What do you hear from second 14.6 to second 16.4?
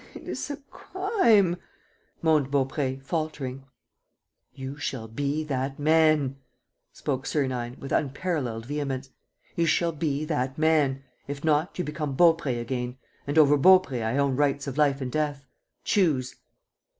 of life and death. Choose."